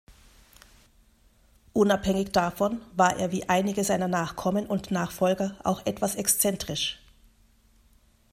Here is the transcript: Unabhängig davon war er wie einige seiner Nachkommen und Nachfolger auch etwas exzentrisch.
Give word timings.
Unabhängig 1.73 2.31
davon 2.31 2.81
war 2.95 3.17
er 3.17 3.31
wie 3.31 3.47
einige 3.49 3.83
seiner 3.83 4.07
Nachkommen 4.07 4.65
und 4.65 4.89
Nachfolger 4.89 5.55
auch 5.63 5.85
etwas 5.85 6.15
exzentrisch. 6.15 6.97